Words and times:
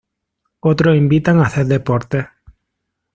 Otros 0.61 0.97
invitan 0.97 1.37
a 1.37 1.43
hacer 1.43 1.67
deportes. 1.67 2.25